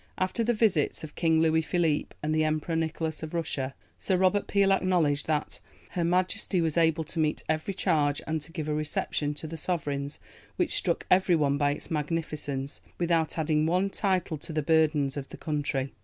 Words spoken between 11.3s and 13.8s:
one by its magnificence without adding